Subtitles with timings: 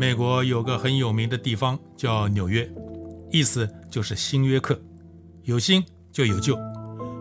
[0.00, 2.66] 美国有个很有名的地方叫纽约，
[3.30, 4.80] 意思就是新约克，
[5.42, 6.56] 有新就有旧。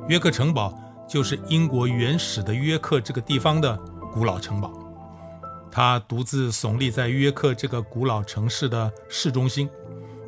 [0.08, 0.74] 约克城堡
[1.06, 3.78] 就是英国原始的约克这个地方的
[4.14, 4.72] 古老城堡，
[5.70, 9.70] 它独自耸立在约克这个古老城市的市中心，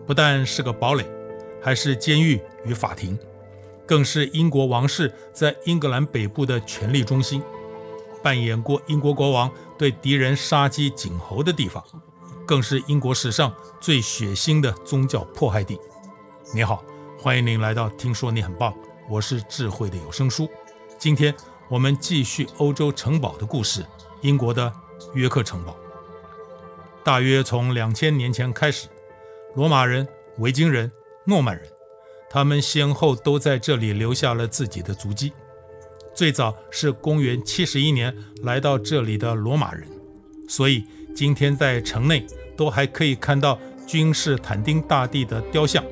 [0.05, 1.05] 不但是个堡垒，
[1.63, 3.18] 还是监狱与法庭，
[3.86, 7.41] 更是英国王室在英格兰北部的权力中心，
[8.22, 11.81] 扮演过英国国王对敌人杀鸡儆猴的地方。
[12.52, 15.80] 更是英国史上最血腥的宗教迫害地。
[16.54, 16.84] 你好，
[17.18, 18.73] 欢迎您来到《听说你很棒》，
[19.09, 20.50] 我是智慧的有声书。
[21.00, 21.34] 今天
[21.70, 23.86] 我们继续欧洲城堡的故事，
[24.20, 24.70] 英国的
[25.14, 25.78] 约克城堡。
[27.06, 28.90] 大约从两千年前开始，
[29.56, 30.06] 罗马人、
[30.40, 30.92] 维京人、
[31.23, 31.66] 诺曼人，
[32.30, 35.31] 他们先后都在这里留下了自己的足迹。
[36.14, 39.88] 最早是公元七十一年来到这里的罗马人，
[40.50, 42.28] 所以今天在城内。
[42.62, 45.84] 都还可以看到君士坦丁大帝的雕像，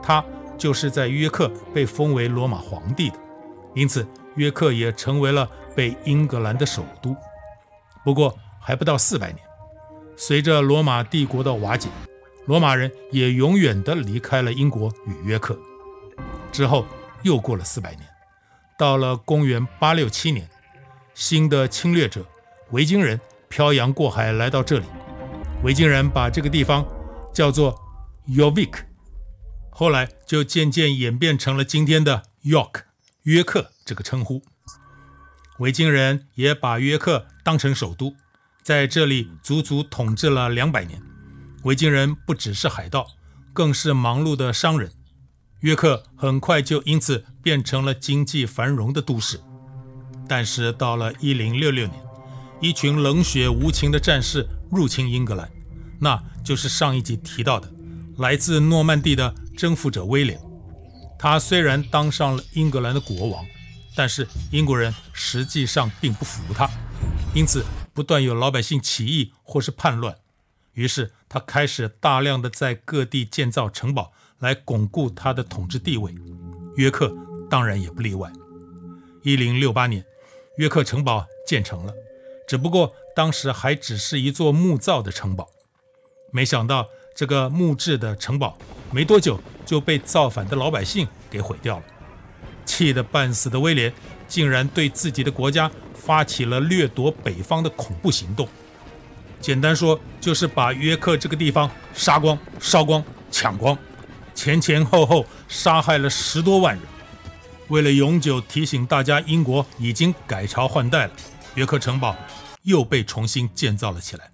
[0.00, 0.24] 他
[0.56, 3.16] 就是在约克被封为罗马皇帝的，
[3.74, 4.06] 因此
[4.36, 7.16] 约克也成为了北英格兰的首都。
[8.04, 9.40] 不过还不到四百年，
[10.16, 11.88] 随着罗马帝国的瓦解，
[12.46, 15.58] 罗马人也永远的离开了英国与约克。
[16.52, 16.86] 之后
[17.22, 18.04] 又过了四百年，
[18.78, 20.48] 到了公元八六七年，
[21.14, 22.24] 新的侵略者
[22.70, 24.84] 维京人漂洋过海来到这里。
[25.62, 26.84] 维京人把这个地方
[27.32, 27.80] 叫做
[28.26, 28.84] Jorvik，
[29.70, 32.82] 后来就渐渐演变成了今天的 York
[33.22, 34.42] 约克这个称呼。
[35.58, 38.16] 维京人也把约克当成首都，
[38.60, 41.00] 在这里足足统治了两百年。
[41.62, 43.06] 维京人不只是海盗，
[43.52, 44.90] 更是忙碌的商人。
[45.60, 49.40] 约克很快就因此变成了经济繁荣的都市。
[50.26, 52.02] 但是到了一零六六年，
[52.62, 54.48] 一群冷血无情的战士。
[54.70, 55.52] 入侵英格兰，
[56.00, 57.70] 那就是上一集提到的
[58.16, 60.40] 来自诺曼底的征服者威廉。
[61.18, 63.44] 他虽然当上了英格兰的国王，
[63.94, 66.66] 但是英国人实际上并不服他，
[67.34, 70.16] 因此不断有老百姓起义或是叛乱。
[70.72, 76.14] 于是他开始大量的在各地建造城堡来巩固他的统治地位。
[76.76, 77.14] 约克
[77.50, 78.32] 当然也不例外。
[79.22, 80.02] 一零六八年，
[80.56, 81.92] 约克城堡建成了，
[82.52, 82.92] 只不过。
[83.16, 85.48] 当时还只是一座木造的城堡，
[86.30, 88.58] 没想到这个木质的城堡
[88.90, 91.84] 没多久就被造反的老百姓给毁掉了。
[92.66, 93.90] 气得半死的威廉
[94.28, 98.46] 竟然对自己的国家发起了掠夺北方的恐怖行动。
[99.40, 103.76] 简单说，就是把约克这个地方杀光、烧光、抢光，
[104.34, 106.82] 前前后后杀害了十多万人。
[107.68, 111.12] 为了永久提醒大家，英国已经改朝换代了，
[111.54, 112.16] 约克城堡。
[112.62, 114.30] 又被重新建造了起来。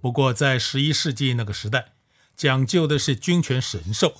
[0.00, 1.88] 不过，在十一世纪那个时代，
[2.34, 4.14] 讲究的是君权神授，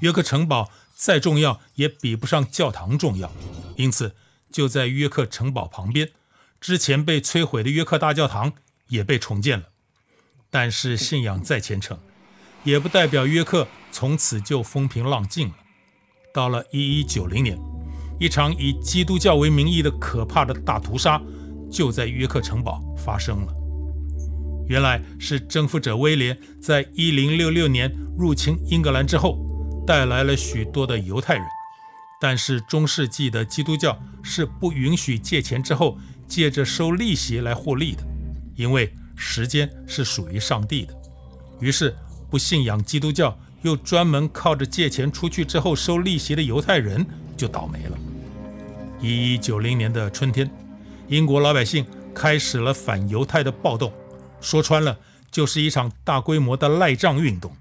[0.00, 3.30] 约克城堡再重要也比不上教堂重要。
[3.76, 4.16] 因此，
[4.50, 6.10] 就在约克城堡旁边，
[6.60, 8.52] 之前被摧毁的约克大教堂
[8.88, 9.66] 也被重建了。
[10.50, 11.96] 但是，信仰再虔诚，
[12.64, 15.54] 也不代表约克从此就风平浪静了。
[16.34, 17.56] 到了一一九零年，
[18.18, 21.22] 一场以基督教为名义的可怕的大屠杀。
[21.72, 23.52] 就在约克城堡发生了。
[24.68, 29.38] 原来是征服者威廉在一零六六年入侵英格兰之后，
[29.86, 31.44] 带来了许多的犹太人。
[32.20, 38.04] 但是中世纪的基督教是不允许借钱之后借着收利息来获利的，
[38.54, 40.94] 因为时间是属于上帝的。
[41.60, 41.96] 于是
[42.30, 47.04] 不信仰基督教又专门靠着借钱出去之后收利息的犹太人
[47.36, 47.98] 就倒霉了。
[49.00, 50.48] 一一九零年的春天。
[51.12, 51.84] 英国老百姓
[52.14, 53.92] 开始了反犹太的暴动，
[54.40, 54.96] 说穿了
[55.30, 57.54] 就是一场大规模的赖账运动。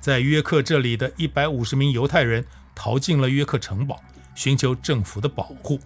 [0.00, 2.44] 在约克这里的一百五十名犹太人
[2.76, 4.00] 逃进了约克城堡，
[4.36, 5.80] 寻求政府的保护。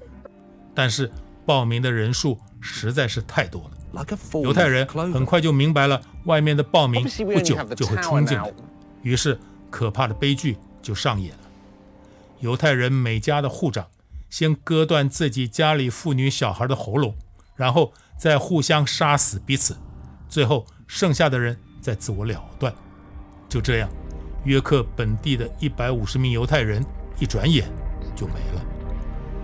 [0.74, 1.10] 但是
[1.46, 4.06] 报名的人数实在是太多了，
[4.42, 8.52] 犹太人很快就明白了外面的暴民不久就会冲进来，
[9.00, 9.40] 于是
[9.70, 11.38] 可怕的悲剧就上演了。
[12.40, 13.86] 犹太人每家的户长。
[14.32, 17.14] 先割断自己家里妇女小孩的喉咙，
[17.54, 19.76] 然后再互相杀死彼此，
[20.26, 22.74] 最后剩下的人再自我了断。
[23.46, 23.90] 就这样，
[24.46, 26.82] 约克本地的一百五十名犹太人
[27.20, 27.70] 一转眼
[28.16, 28.64] 就没了，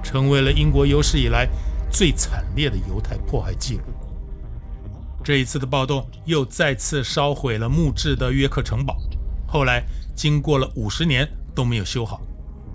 [0.03, 1.47] 成为了英国有史以来
[1.93, 3.83] 最惨烈的犹太迫害记录。
[5.23, 8.97] 这一次的暴动又再次烧毁了木质的约克城堡，
[9.47, 9.85] 后来
[10.17, 12.23] 经过了五十年都没有修好，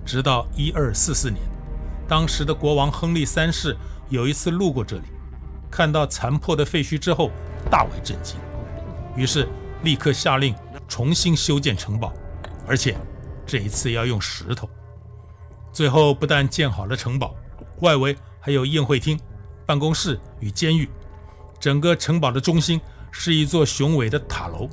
[0.05, 1.41] 直到一二四四年。
[2.07, 3.75] 当时的国王亨利三世
[4.09, 5.03] 有一次路过这里，
[5.71, 7.31] 看到残破的废墟之后，
[7.71, 8.37] 大为震惊，
[9.15, 9.47] 于是
[9.83, 10.53] 立刻下令
[10.87, 12.13] 重新修建城堡，
[12.67, 12.95] 而且
[13.45, 14.69] 这一次要用石头。
[15.71, 17.33] 最后不但建好了城堡，
[17.79, 19.19] 外围还有宴会厅、
[19.65, 20.87] 办公室与监狱。
[21.59, 22.79] 整个城堡的中心
[23.09, 24.69] 是一座雄伟的塔楼，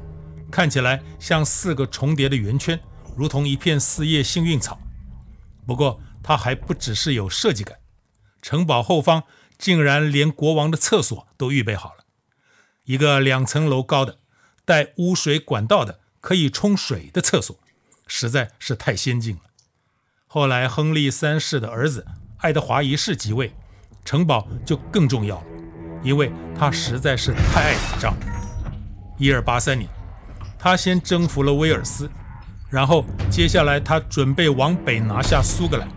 [0.50, 2.78] 看起来像四个重叠的圆圈，
[3.16, 4.78] 如同一片四叶幸运草。
[5.66, 7.78] 不过，它还不只是有设计感，
[8.42, 9.24] 城堡后方
[9.58, 12.04] 竟然连国王的厕所都预备好了，
[12.84, 14.18] 一个两层楼高的、
[14.64, 17.58] 带污水管道的、可以冲水的厕所，
[18.06, 19.42] 实在是太先进了。
[20.26, 22.06] 后来，亨利三世的儿子
[22.38, 23.52] 爱德华一世即位，
[24.04, 25.46] 城堡就更重要了，
[26.02, 28.16] 因为他实在是太爱打仗。
[29.18, 29.90] 一二八三年，
[30.58, 32.10] 他先征服了威尔斯，
[32.70, 35.88] 然后接下来他准备往北拿下苏格兰。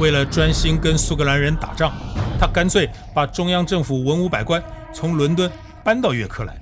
[0.00, 1.92] 为了专心跟苏格兰人打仗，
[2.40, 4.62] 他干脆把中央政府文武百官
[4.94, 5.52] 从伦敦
[5.84, 6.58] 搬到约克来。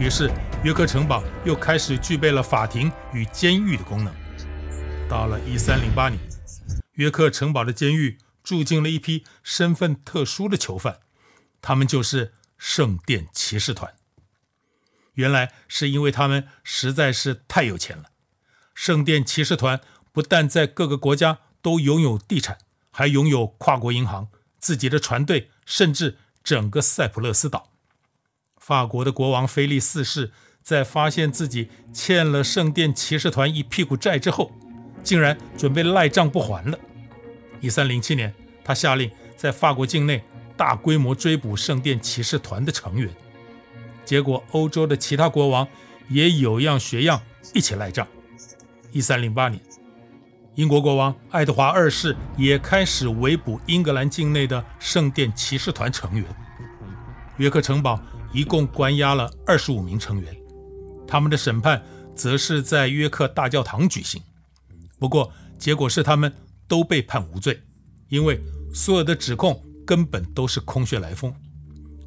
[0.00, 0.28] 于是，
[0.64, 4.12] 约克城堡又开始具备了法庭与监狱的功能。
[5.08, 6.20] 到了一三零八年，
[6.94, 10.98] 约克城堡的监狱住进了一批身份特殊的囚犯，
[11.62, 13.94] 他们就是圣殿骑士团。
[15.14, 18.06] 原来是因为他们实在是太有钱了。
[18.74, 19.80] 圣殿骑士团
[20.10, 22.58] 不但在各个国家都拥有地产，
[22.92, 24.28] 还拥有跨国银行、
[24.60, 27.72] 自己的船队，甚至整个塞浦路斯岛。
[28.56, 30.30] 法国的国王腓力四世
[30.62, 34.52] 在发现自己欠了圣殿骑士团一屁股债之后，
[35.02, 36.78] 竟然准备赖账不还了。
[37.60, 38.32] 一三零七年，
[38.64, 40.22] 他下令在法国境内
[40.56, 43.12] 大规模追捕圣殿骑士团的成员。
[44.04, 45.66] 结果，欧洲的其他国王
[46.08, 47.20] 也有样学样，
[47.52, 48.06] 一起赖账。
[48.92, 49.60] 一三零八年，
[50.56, 56.24] 英国国王爱德华二世也开始围捕英格兰境内的圣殿骑士团成员。
[57.36, 58.00] 约克城堡
[58.32, 60.34] 一共关押了二十五名成员，
[61.06, 61.82] 他们的审判
[62.14, 64.22] 则是在约克大教堂举行。
[64.98, 66.32] 不过，结果是他们
[66.66, 67.60] 都被判无罪，
[68.08, 68.40] 因为
[68.72, 71.30] 所有的指控根本都是空穴来风。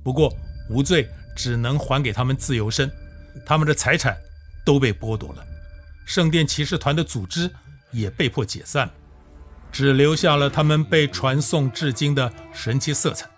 [0.03, 0.33] 不过，
[0.71, 2.91] 无罪只能还给他们自由身，
[3.45, 4.17] 他们的财产
[4.65, 5.45] 都被剥夺了，
[6.03, 7.47] 圣殿骑士团的组织
[7.91, 8.89] 也被迫解散，
[9.71, 13.29] 只留下了他们被传颂至今的神奇色彩。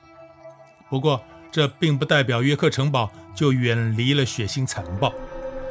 [0.89, 5.13] 不过，这并不代表约克城堡就远离了血腥残暴，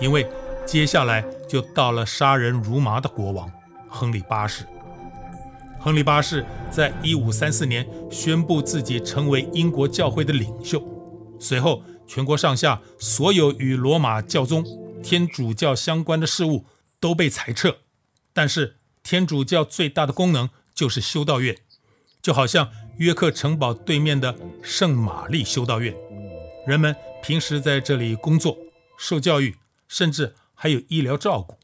[0.01, 0.27] 因为
[0.67, 3.51] 接下来就到了杀人如麻的国王。
[3.89, 4.65] 亨利八世，
[5.81, 10.81] 亨利八世在一五三四年宣布自己成为英国教会的领袖，
[11.41, 14.65] 随后全国上下所有与罗马教宗、
[15.03, 16.67] 天主教相关的事务
[17.01, 17.79] 都被裁撤，
[18.41, 21.59] 但是天主教最大的功能就是修道院，
[22.23, 25.95] 就好像约克城堡对面的圣玛丽修道院，
[26.67, 28.57] 人们平时在这里工作、
[28.97, 29.59] 受教育，
[29.89, 31.59] 甚至还有医疗照顾。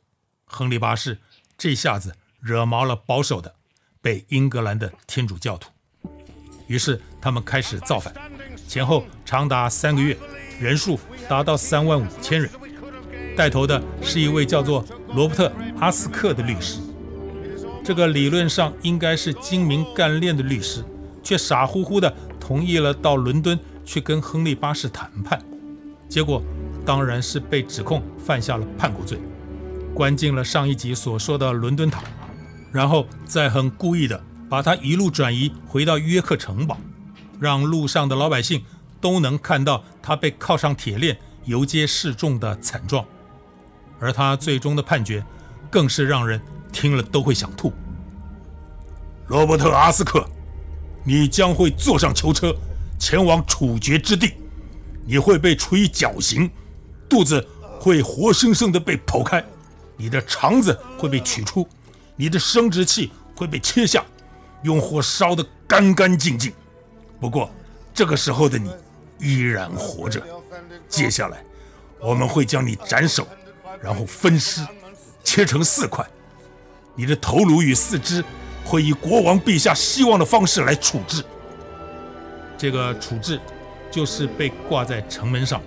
[0.44, 1.17] 亨利八世。
[1.56, 3.55] 这下子惹毛了保守的
[4.02, 5.70] 北英格兰的天主教徒，
[6.67, 8.14] 于是他们开始造反，
[8.69, 10.14] 前后长达三个月，
[10.61, 12.50] 人数达到三万五千人。
[13.34, 14.84] 带头的是一位叫做
[15.14, 15.49] 罗伯特·
[15.81, 16.81] 阿斯克的律师，
[17.82, 20.85] 这个理论上应该是精明干练的律师，
[21.23, 25.42] 却傻乎乎的同意了到伦敦去跟亨利八世谈判，
[26.09, 26.42] 结果
[26.85, 29.18] 当然是被指控犯下了叛国罪。
[29.95, 32.02] 关进了上一集所说的伦敦塔，
[32.71, 36.78] 然后再很故意的把他一路转移回到约克城堡，
[37.40, 38.62] 让路上的老百姓
[39.00, 43.06] 都能看到他被铐上铁链游街示众的惨状，
[43.99, 45.25] 而他最终的判决
[45.71, 46.41] 更是让人
[46.73, 47.73] 听了都会想吐。
[49.29, 50.29] 罗伯特·阿斯克，
[51.05, 52.55] 你将会坐上囚车
[52.99, 54.35] 前往处决之地，
[55.05, 56.50] 你会被处以绞刑，
[57.09, 57.47] 肚子
[57.81, 59.45] 会活生生的被剖开。
[59.97, 61.67] 你的肠子会被取出，
[62.17, 64.05] 你的生殖器会被切下，
[64.62, 66.53] 用火烧得干干净净。
[67.19, 67.50] 不过，
[67.95, 68.71] 这个时候的你
[69.19, 70.23] 依然活着。
[70.88, 71.43] 接下来，
[71.99, 73.26] 我们会将你斩首，
[73.80, 74.66] 然后分尸，
[75.25, 76.04] 切成四块。
[76.95, 78.25] 你的头颅与四肢
[78.64, 81.25] 会以国王陛下希望的方式来处置。
[82.56, 83.40] 这个处置，
[83.90, 85.61] 就是被挂在城门上，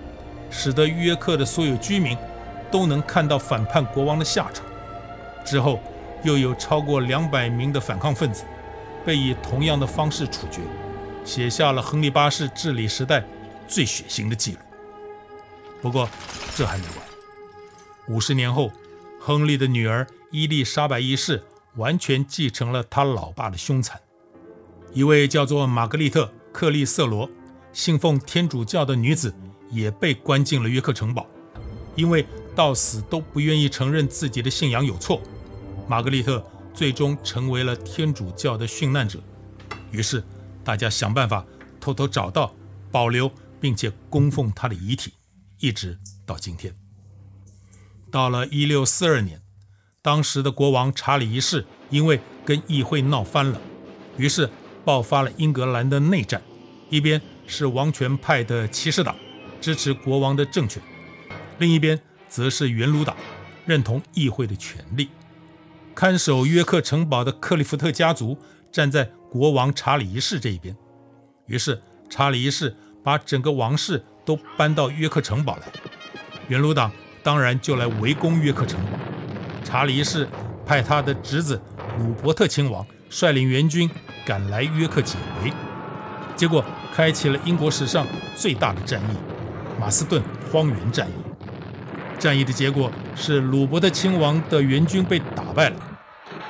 [0.50, 2.16] 使得约克的所有居民。
[2.72, 4.64] 都能看到反叛国王的下场。
[5.44, 5.80] 之后，
[6.22, 8.44] 又有超过两百名的反抗分子
[9.04, 10.60] 被以同样的方式处决，
[11.24, 13.24] 写下了亨利八世治理时代
[13.66, 14.58] 最血腥的记录。
[15.82, 16.08] 不过，
[16.54, 17.09] 这还没完。
[18.10, 18.72] 五十年后，
[19.20, 21.40] 亨利的女儿伊丽莎白一世
[21.76, 24.00] 完全继承了他老爸的凶残。
[24.92, 27.30] 一位叫做玛格丽特·克利瑟罗，
[27.72, 29.32] 信奉天主教的女子，
[29.70, 31.24] 也被关进了约克城堡。
[31.94, 32.26] 因为
[32.56, 35.22] 到死都不愿意承认自己的信仰有错，
[35.86, 39.22] 玛格丽特最终成为了天主教的殉难者。
[39.92, 40.24] 于是
[40.64, 41.46] 大家想办法
[41.78, 42.52] 偷偷找到、
[42.90, 45.12] 保留并且供奉他的遗体，
[45.60, 46.74] 一直到今天。
[48.10, 49.40] 到了一六四二年，
[50.02, 53.60] 当时的国王查理一世因为跟议会闹翻了，
[54.16, 54.50] 于是
[54.84, 56.42] 爆发了英格兰的内战。
[56.88, 59.14] 一边是王权派的骑士党
[59.60, 60.82] 支持国王的政权，
[61.58, 63.16] 另一边则是元鲁党
[63.64, 65.08] 认同议会的权利。
[65.94, 68.36] 看守约克城堡的克利夫特家族
[68.72, 70.74] 站在国王查理一世这一边，
[71.46, 72.74] 于是查理一世
[73.04, 75.72] 把整个王室都搬到约克城堡来。
[76.48, 76.90] 元鲁党
[77.22, 78.98] 当然就来围攻约克城堡。
[79.64, 80.28] 查理一世
[80.66, 81.60] 派他的侄子
[81.98, 83.88] 鲁伯特亲王率领援军
[84.24, 85.52] 赶来约克解围。
[86.36, 89.16] 结果开启了英国史上最大的战役——
[89.78, 91.12] 马斯顿荒原战役。
[92.18, 95.76] 战役的结果是鲁伯特亲王的援军被打败了，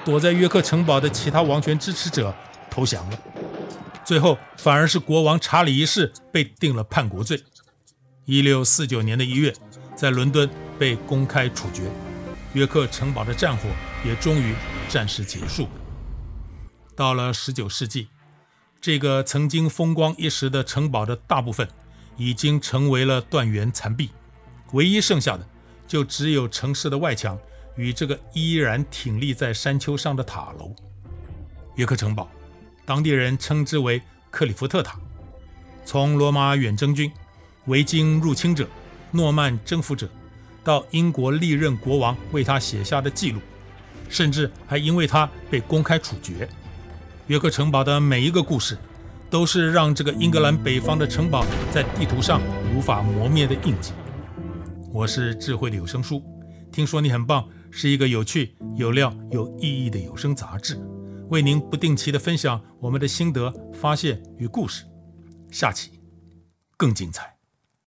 [0.04, 2.34] 躲在约克城堡的其他王权支持者
[2.70, 3.18] 投降了。
[4.04, 7.42] 最后反而是国王查理一世被定了叛国罪。
[8.24, 9.54] 一六四九年的一月，
[10.00, 11.82] 在伦敦被公开处决。
[12.54, 13.68] 约克城堡的战火
[14.02, 14.54] 也终于
[14.88, 15.68] 暂时结束。
[16.96, 18.08] 到了十九世纪。
[18.80, 21.68] 这个曾经风光一时的城堡的大部分
[22.16, 24.08] 已经成为了断垣残壁，
[24.72, 25.46] 唯一剩下的
[25.86, 27.38] 就只有城市的外墙
[27.76, 30.74] 与这个依然挺立在山丘上的塔楼。
[31.74, 32.30] 约克城堡，
[32.86, 34.98] 当地人称之为克里夫特塔。
[35.84, 37.12] 从罗马远征军、
[37.66, 38.66] 维京入侵者、
[39.12, 40.08] 诺曼征服者，
[40.62, 43.40] 到英国历任国王为他写下的记录，
[44.08, 46.48] 甚至还因为他被公开处决。
[47.26, 48.76] 约克城堡的每一个故事，
[49.28, 52.40] 都是让这个英格兰北方的城堡在地图上
[52.74, 53.92] 无法磨灭的印记。
[54.92, 56.22] 我是智慧的有声书，
[56.72, 60.76] 听说你很棒，是一个有趣、有料、有意义的有声杂志，
[61.28, 64.84] 为您不定期的分享我们的心得、发现与故事。
[65.50, 66.00] 下期
[66.76, 67.39] 更精彩。